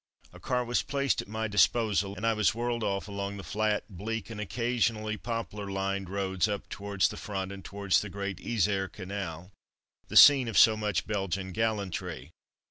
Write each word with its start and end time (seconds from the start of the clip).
A 0.33 0.39
car 0.39 0.65
was 0.65 0.81
placed 0.81 1.21
at 1.21 1.27
my 1.27 1.47
disposal 1.47 2.15
and 2.15 2.25
I 2.25 2.33
was 2.33 2.55
whirled 2.55 2.83
off 2.83 3.07
along 3.07 3.37
the 3.37 3.43
flat, 3.43 3.83
bleak, 3.87 4.31
and 4.31 4.41
occa 4.41 4.77
sionally 4.77 5.21
poplar 5.21 5.69
lined 5.69 6.09
roads 6.09 6.47
up 6.47 6.67
towards 6.69 7.07
the 7.09 7.17
front 7.17 7.51
and 7.51 7.63
towards 7.63 8.01
the 8.01 8.09
great 8.09 8.39
Yser 8.39 8.87
canal, 8.91 9.51
the 10.07 10.17
scene 10.17 10.47
of 10.47 10.57
so 10.57 10.75
much 10.75 11.05
Belgian 11.05 11.51
gallantry. 11.51 12.31